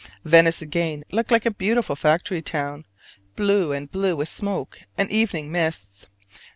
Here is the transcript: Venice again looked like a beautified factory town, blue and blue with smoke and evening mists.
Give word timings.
Venice 0.25 0.63
again 0.63 1.03
looked 1.11 1.29
like 1.29 1.45
a 1.45 1.51
beautified 1.51 1.95
factory 1.99 2.41
town, 2.41 2.87
blue 3.35 3.71
and 3.71 3.91
blue 3.91 4.15
with 4.15 4.29
smoke 4.29 4.79
and 4.97 5.11
evening 5.11 5.51
mists. 5.51 6.07